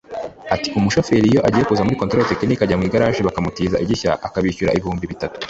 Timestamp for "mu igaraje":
2.79-3.21